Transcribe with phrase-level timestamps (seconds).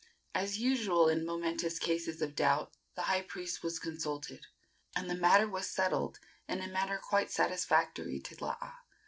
[0.33, 4.47] As usual in momentous cases of doubt, the high priest was consulted,
[4.95, 6.17] and the matter was settled
[6.49, 8.77] in a manner quite satisfactory to Laa.